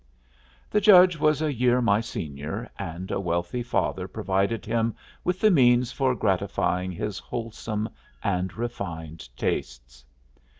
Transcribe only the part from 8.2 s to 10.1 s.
and refined tastes.